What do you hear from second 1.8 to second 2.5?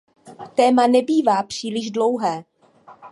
dlouhé.